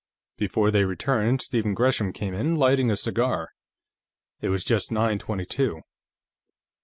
[0.35, 3.51] Before they returned, Stephen Gresham came in, lighting a cigar.
[4.41, 5.83] It was just nine twenty two.